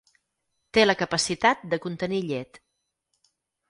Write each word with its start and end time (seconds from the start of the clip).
Té 0.77 0.85
la 0.85 0.95
capacitat 1.03 1.63
de 1.75 1.81
contenir 1.87 2.27
llet. 2.35 2.63